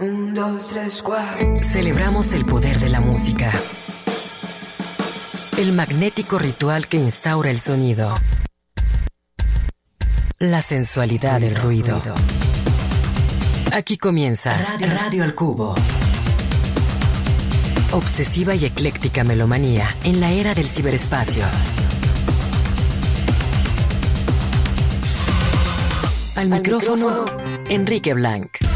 [0.00, 1.60] Un, dos, tres, cuatro.
[1.60, 3.52] Celebramos el poder de la música.
[5.58, 8.14] El magnético ritual que instaura el sonido.
[10.38, 12.00] La sensualidad del ruido.
[13.72, 15.74] Aquí comienza Radio, Radio al Cubo.
[17.92, 21.44] Obsesiva y ecléctica melomanía en la era del ciberespacio.
[26.36, 27.26] Al micrófono,
[27.68, 28.69] Enrique Blanc.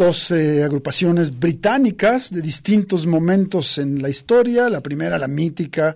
[0.00, 4.70] Dos agrupaciones británicas de distintos momentos en la historia.
[4.70, 5.94] La primera, la mítica,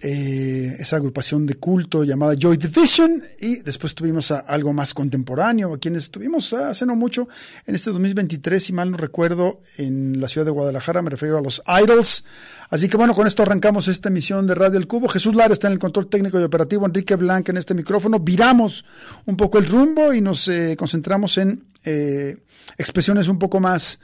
[0.00, 5.74] eh, esa agrupación de culto llamada Joy Division, y después tuvimos a algo más contemporáneo,
[5.74, 7.28] a quienes tuvimos hace no mucho,
[7.66, 11.40] en este 2023, si mal no recuerdo, en la ciudad de Guadalajara, me refiero a
[11.40, 12.24] los Idols.
[12.70, 15.08] Así que bueno, con esto arrancamos esta emisión de Radio El Cubo.
[15.08, 18.20] Jesús Lara está en el control técnico y operativo, Enrique Blanca en este micrófono.
[18.20, 18.84] Viramos
[19.26, 22.36] un poco el rumbo y nos eh, concentramos en eh,
[22.76, 24.00] expresiones un poco más,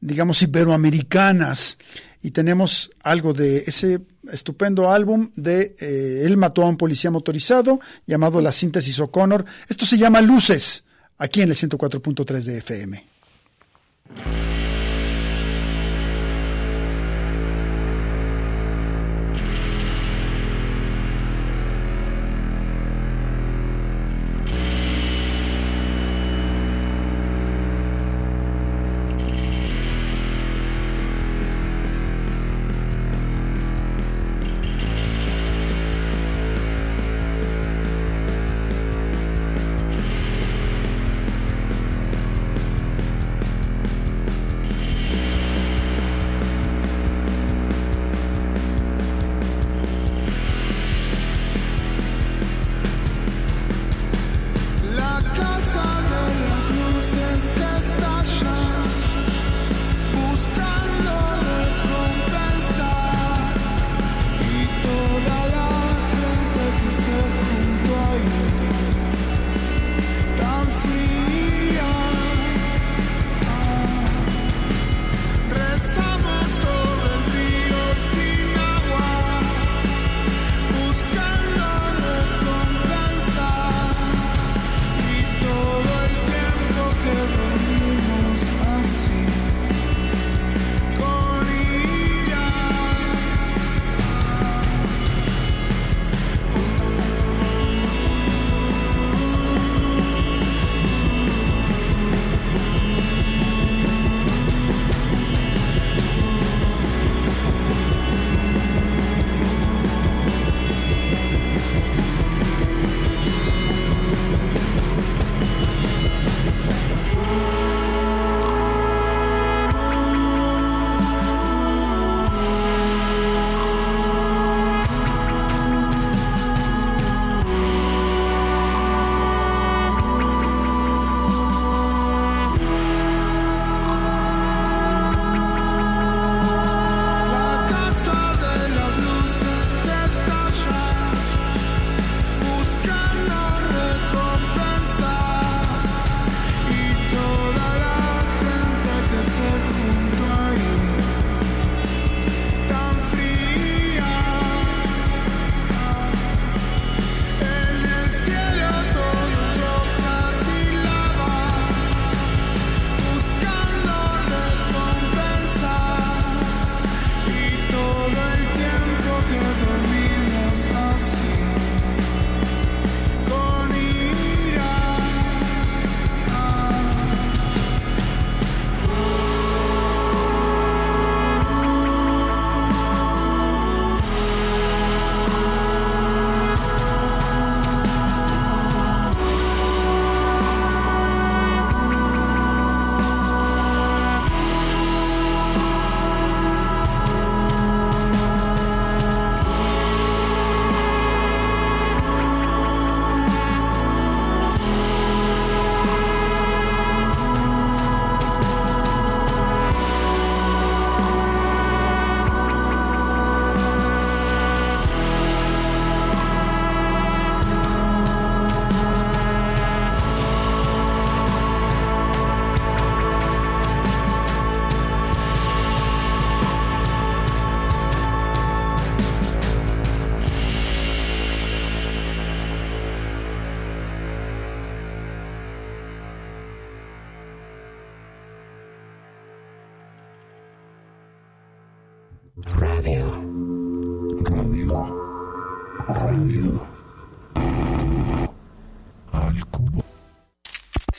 [0.00, 1.78] digamos, iberoamericanas.
[2.20, 4.00] Y tenemos algo de ese
[4.32, 9.44] estupendo álbum de eh, Él mató a un policía motorizado llamado La Síntesis O'Connor.
[9.68, 10.84] Esto se llama Luces,
[11.18, 13.04] aquí en el 104.3 de FM.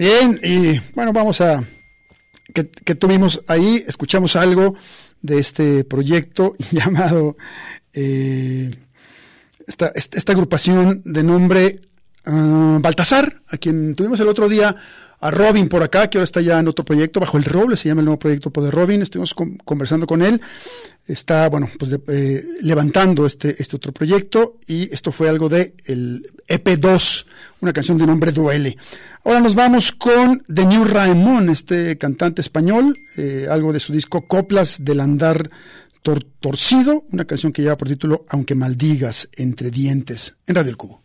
[0.00, 1.62] Bien, y bueno, vamos a...
[2.54, 3.84] que, tuvimos ahí?
[3.86, 4.74] Escuchamos algo
[5.20, 7.36] de este proyecto llamado...
[7.92, 8.70] Eh,
[9.66, 11.80] esta, esta, agrupación de nombre
[12.26, 14.74] ah, Baltasar, a quien tuvimos el otro día,
[15.22, 17.88] a Robin por acá, que ahora está ya en otro proyecto, bajo el roble, se
[17.88, 20.40] llama el nuevo proyecto de Robin, estuvimos con- conversando con él,
[21.06, 26.24] está, bueno, pues eh, levantando este, este otro proyecto y esto fue algo de el
[26.48, 27.26] EP2,
[27.60, 28.78] una canción de nombre Duele.
[29.22, 34.22] Ahora nos vamos con The New Raemon, este cantante español, eh, algo de su disco
[34.26, 35.50] Coplas del Andar
[36.02, 40.76] Tor- Torcido, una canción que lleva por título Aunque maldigas entre dientes, en Radio El
[40.78, 41.02] Cubo.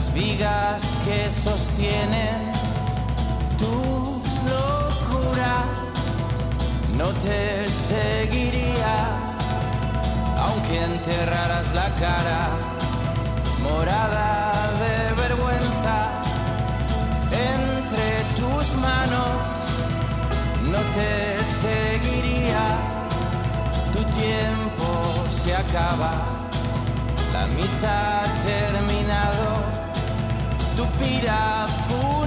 [0.00, 2.52] Las vigas que sostienen
[3.58, 5.54] tu locura,
[6.96, 8.94] no te seguiría,
[10.38, 12.48] aunque enterraras la cara
[13.62, 15.98] morada de vergüenza
[17.54, 18.06] entre
[18.38, 19.36] tus manos,
[20.72, 22.64] no te seguiría,
[23.92, 24.88] tu tiempo
[25.28, 26.12] se acaba.
[27.34, 29.49] La misa ha terminado,
[30.80, 32.19] to be a fool.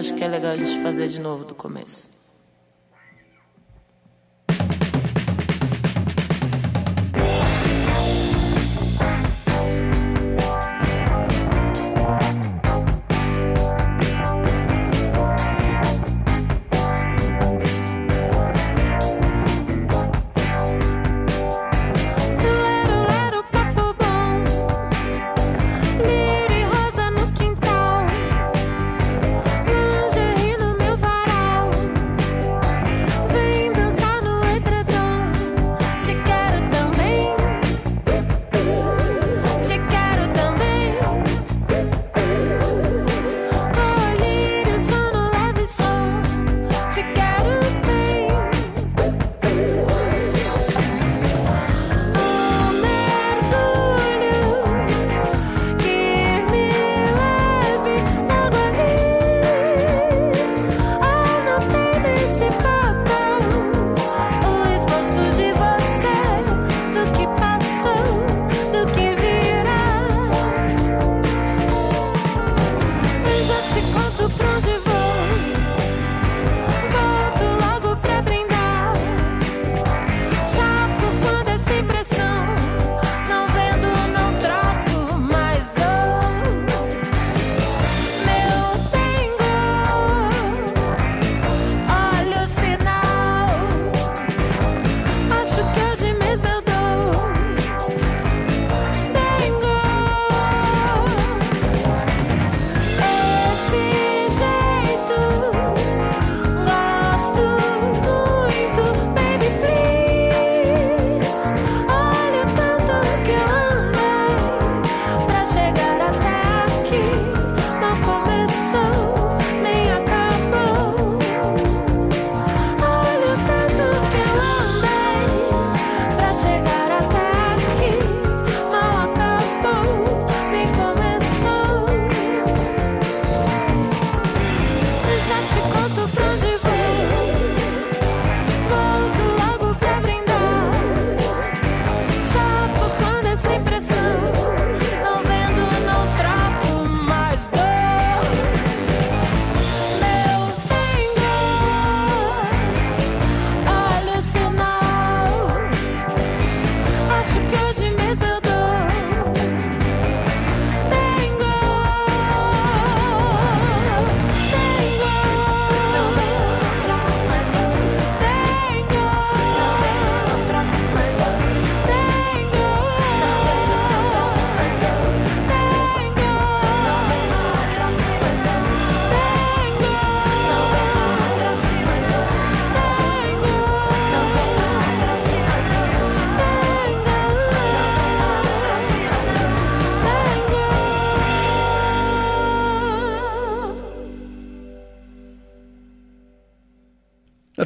[0.00, 2.08] Acho que é legal a gente fazer de novo do começo.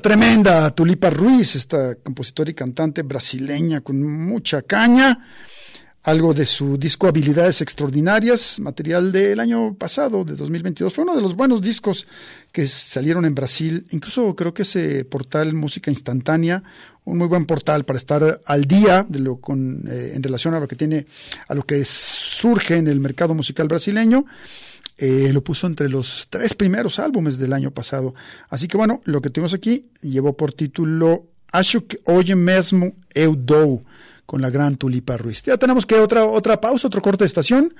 [0.04, 5.18] Tremenda Tulipa Ruiz, esta compositora y cantante brasileña con mucha caña.
[6.02, 10.92] Algo de su disco Habilidades Extraordinarias, material del año pasado, de 2022.
[10.92, 12.06] Fue uno de los buenos discos
[12.52, 13.86] que salieron en Brasil.
[13.92, 16.62] Incluso creo que ese portal Música Instantánea,
[17.04, 20.60] un muy buen portal para estar al día de lo con, eh, en relación a
[20.60, 21.06] lo que tiene,
[21.48, 24.26] a lo que surge en el mercado musical brasileño.
[24.96, 28.14] Eh, lo puso entre los tres primeros álbumes del año pasado.
[28.48, 33.36] Así que bueno, lo que tuvimos aquí llevó por título Acho que hoje mesmo eu
[33.36, 33.80] dou,
[34.26, 35.42] con la gran Tulipa Ruiz.
[35.42, 37.74] Ya tenemos que otra, otra pausa, otro corte de estación.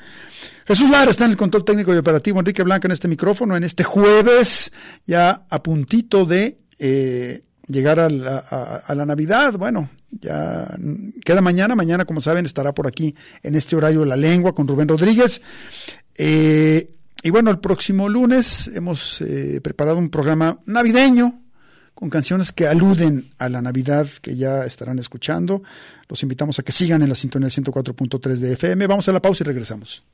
[0.66, 3.64] Jesús Lara está en el control técnico y operativo, Enrique Blanca en este micrófono, en
[3.64, 4.72] este jueves,
[5.06, 8.38] ya a puntito de eh, llegar a la,
[8.86, 9.54] a- la Navidad.
[9.58, 10.68] Bueno, ya
[11.24, 11.74] queda mañana.
[11.74, 15.42] Mañana, como saben, estará por aquí en este horario La Lengua con Rubén Rodríguez.
[16.16, 16.93] Eh,
[17.24, 21.40] y bueno, el próximo lunes hemos eh, preparado un programa navideño
[21.94, 25.62] con canciones que aluden a la Navidad que ya estarán escuchando.
[26.06, 28.86] Los invitamos a que sigan en la sintonía del 104.3 de FM.
[28.86, 30.04] Vamos a la pausa y regresamos.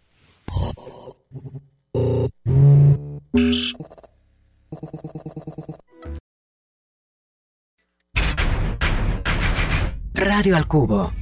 [10.15, 11.13] Radio al Cubo.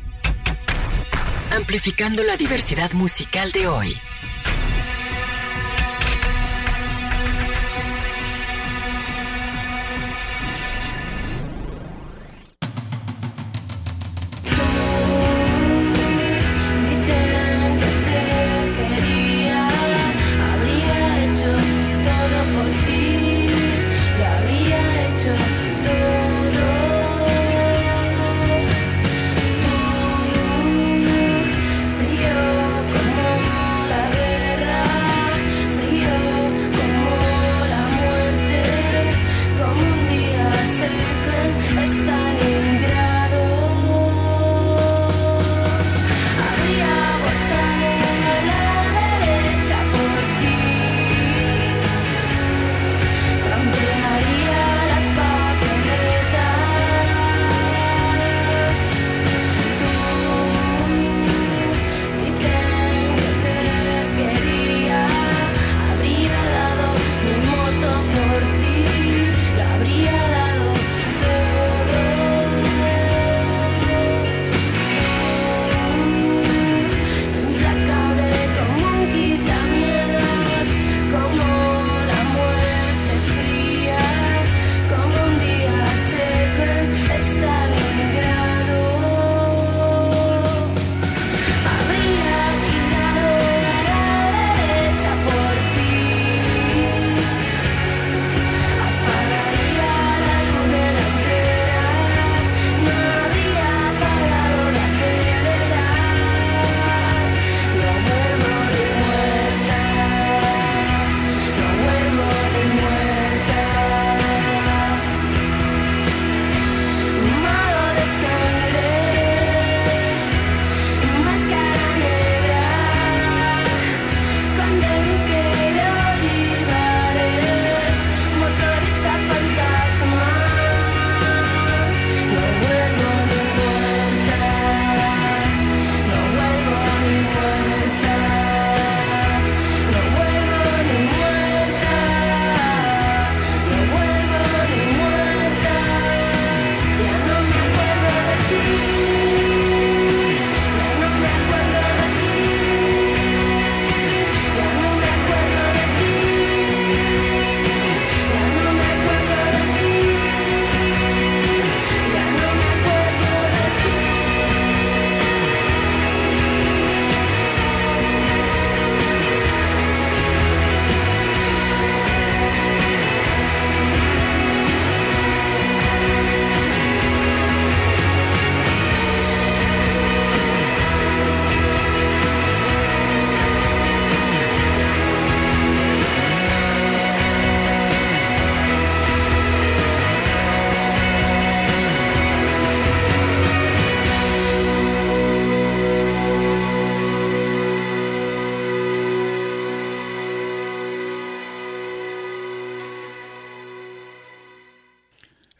[1.50, 3.96] Amplificando la diversidad musical de hoy.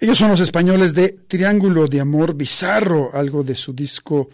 [0.08, 4.30] Ellos son los españoles de Triángulo de Amor Bizarro, algo de su disco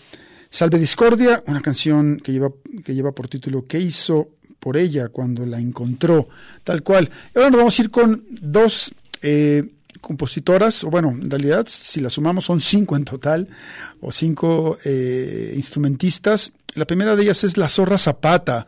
[0.48, 2.52] Salve Discordia, una canción que lleva,
[2.84, 4.28] que lleva por título ¿Qué hizo
[4.60, 6.28] por ella cuando la encontró?
[6.62, 7.10] Tal cual.
[7.34, 9.64] Y ahora nos vamos a ir con dos eh,
[10.00, 13.48] compositoras, o bueno, en realidad si las sumamos son cinco en total,
[14.00, 16.52] o cinco eh, instrumentistas.
[16.76, 18.64] La primera de ellas es La Zorra Zapata,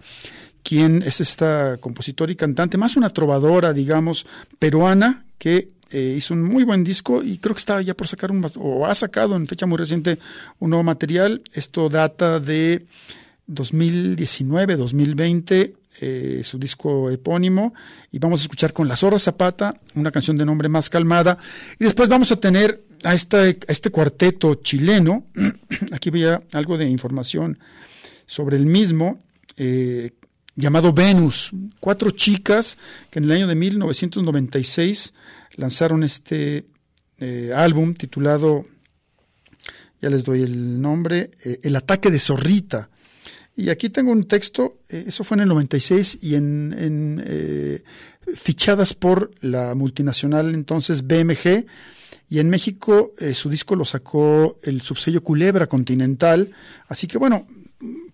[0.65, 4.27] quien es esta compositora y cantante, más una trovadora, digamos,
[4.59, 8.33] peruana, que eh, hizo un muy buen disco y creo que estaba ya por sacar
[8.33, 10.19] un, o ha sacado en fecha muy reciente
[10.59, 11.43] un nuevo material.
[11.53, 12.87] Esto data de
[13.47, 17.73] 2019, 2020, eh, su disco epónimo,
[18.11, 21.39] y vamos a escuchar con La Zorra Zapata, una canción de nombre más calmada,
[21.79, 25.27] y después vamos a tener a, esta, a este cuarteto chileno,
[25.93, 27.59] aquí veía algo de información
[28.27, 29.23] sobre el mismo,
[29.57, 30.11] eh,
[30.57, 32.77] llamado Venus, cuatro chicas
[33.11, 35.15] que en el año de 1996
[35.57, 36.65] lanzaron este
[37.19, 38.65] eh, álbum titulado,
[40.01, 42.91] ya les doy el nombre, eh, El ataque de Zorrita.
[43.57, 47.83] Y aquí tengo un texto, eh, eso fue en el 96 y en, en
[48.35, 51.67] fichadas por la multinacional entonces BMG.
[52.29, 56.51] Y en México su disco lo sacó el subsello Culebra Continental.
[56.89, 57.47] Así que bueno,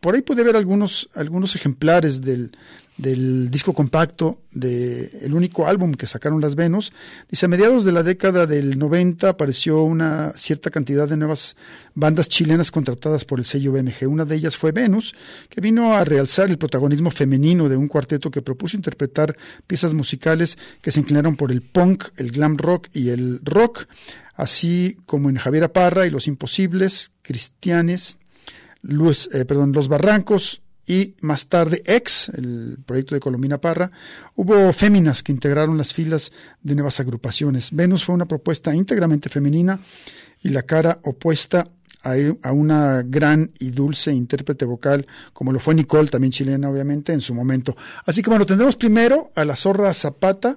[0.00, 2.52] por ahí puede ver algunos, algunos ejemplares del,
[2.96, 6.92] del disco compacto de el único álbum que sacaron las Venus.
[7.28, 11.56] Dice, a mediados de la década del 90 apareció una cierta cantidad de nuevas
[11.94, 14.06] bandas chilenas contratadas por el sello BMG.
[14.08, 15.14] Una de ellas fue Venus,
[15.48, 20.58] que vino a realzar el protagonismo femenino de un cuarteto que propuso interpretar piezas musicales
[20.80, 23.86] que se inclinaron por el punk, el glam rock y el rock,
[24.34, 28.18] así como en Javier Parra y Los Imposibles, Cristianes,
[28.82, 33.90] Luz, eh, perdón, Los Barrancos y más tarde Ex, el proyecto de Colomina Parra,
[34.34, 37.70] hubo féminas que integraron las filas de nuevas agrupaciones.
[37.72, 39.80] Venus fue una propuesta íntegramente femenina
[40.42, 41.68] y la cara opuesta
[42.02, 47.12] a, a una gran y dulce intérprete vocal como lo fue Nicole, también chilena obviamente,
[47.12, 47.76] en su momento.
[48.04, 50.56] Así que bueno, tendremos primero a la Zorra Zapata,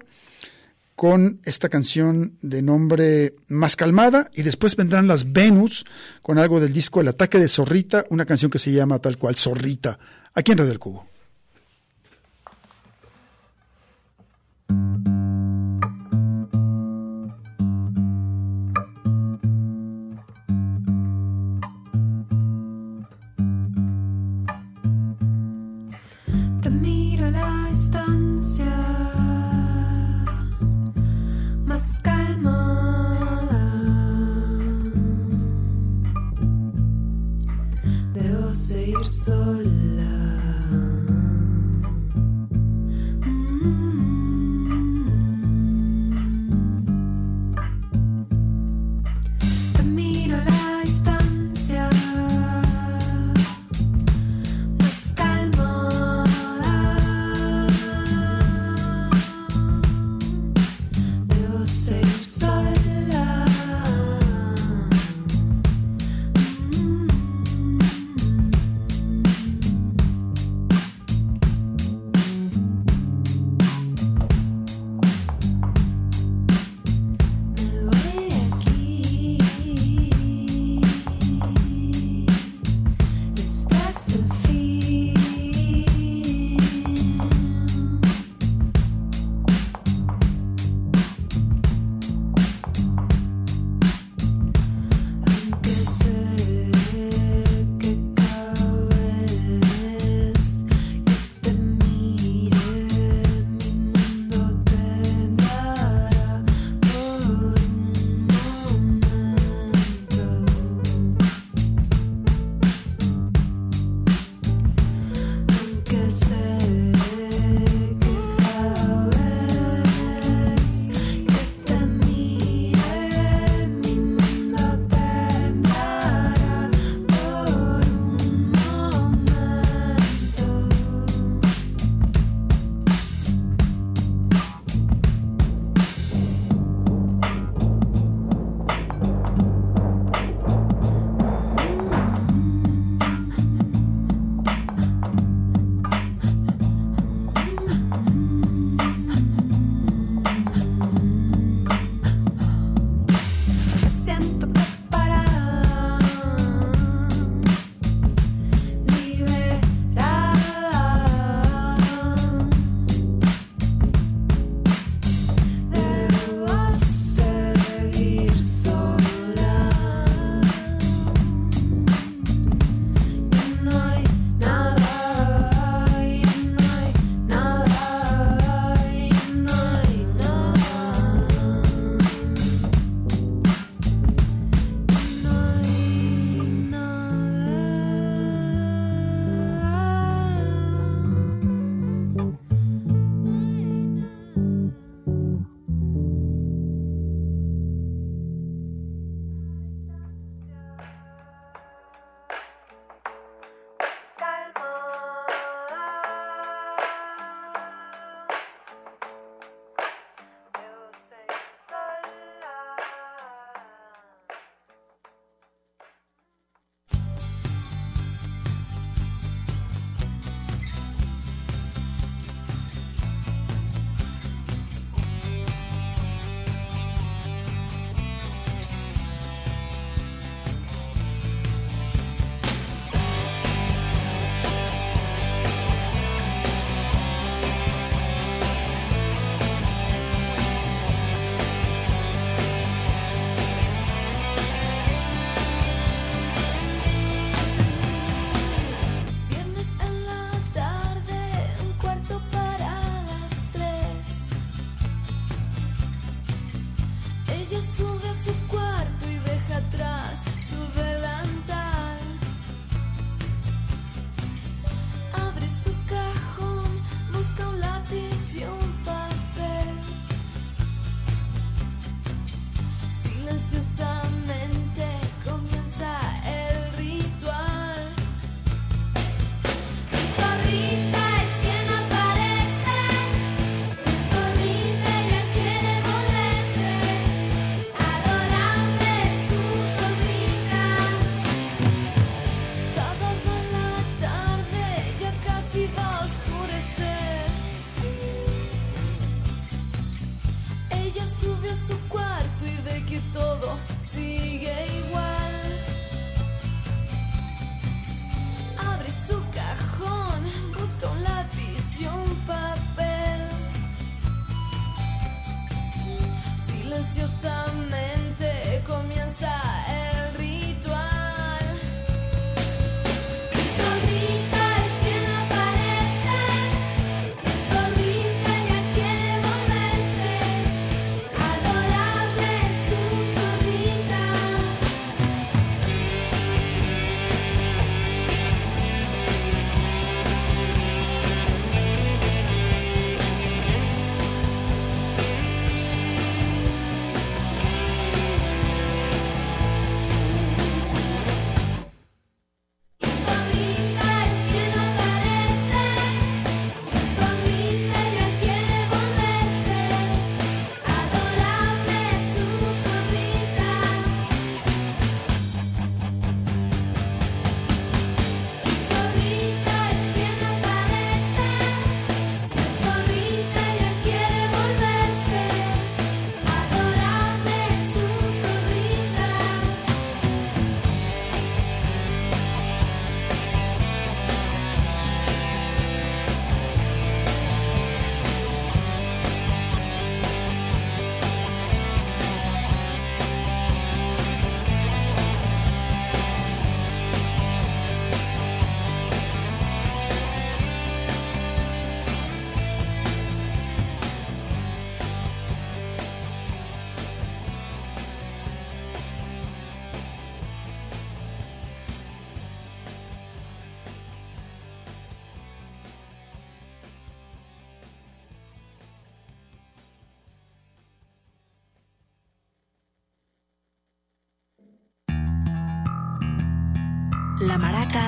[0.95, 5.85] con esta canción de nombre más calmada y después vendrán las Venus
[6.21, 9.35] con algo del disco El ataque de Zorrita, una canción que se llama tal cual
[9.35, 9.99] Zorrita,
[10.33, 11.14] aquí en Red del Cubo.
[39.25, 39.74] Sola.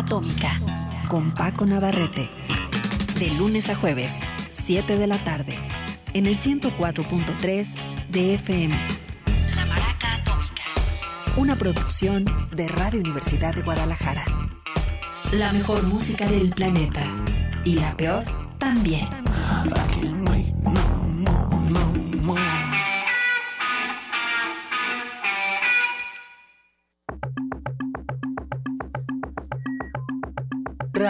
[0.08, 0.58] Atómica
[1.10, 2.30] con Paco Navarrete.
[3.20, 4.14] De lunes a jueves,
[4.52, 5.54] 7 de la tarde,
[6.14, 7.76] en el 104.3
[8.10, 8.74] de FM.
[9.58, 10.64] La Maraca Atómica.
[11.36, 12.24] Una producción
[12.56, 14.24] de Radio Universidad de Guadalajara.
[15.34, 17.04] La mejor música del planeta.
[17.66, 18.24] Y la peor
[18.60, 19.10] también.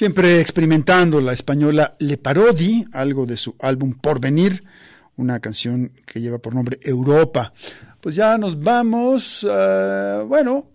[0.00, 4.64] Siempre experimentando la española Le Parodi, algo de su álbum Porvenir,
[5.16, 7.52] una canción que lleva por nombre Europa.
[8.00, 9.44] Pues ya nos vamos.
[9.44, 10.70] Uh, bueno,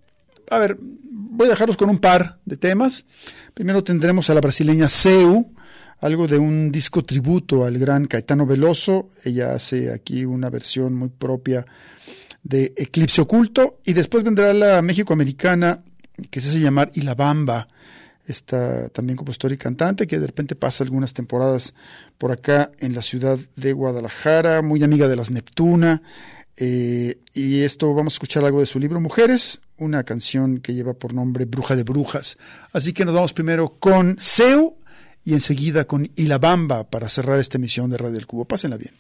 [0.51, 3.07] a ver, voy a dejarlos con un par de temas.
[3.55, 5.51] Primero tendremos a la brasileña Seu,
[6.01, 9.09] algo de un disco tributo al gran Caetano Veloso.
[9.23, 11.65] Ella hace aquí una versión muy propia
[12.43, 13.79] de Eclipse Oculto.
[13.85, 15.83] Y después vendrá la México-americana
[16.29, 17.69] que se hace llamar Ilabamba
[18.27, 21.73] esta también compositora y cantante que de repente pasa algunas temporadas
[22.17, 26.01] por acá en la ciudad de Guadalajara, muy amiga de las Neptuna.
[26.57, 30.93] Eh, y esto vamos a escuchar algo de su libro Mujeres, una canción que lleva
[30.93, 32.37] por nombre Bruja de Brujas.
[32.71, 34.77] Así que nos vamos primero con Seu
[35.23, 38.45] y enseguida con Ilabamba para cerrar esta emisión de Radio del Cubo.
[38.45, 38.93] Pásenla bien.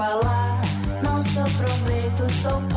[0.00, 0.58] falar.
[1.02, 2.69] Não sou proveito, sou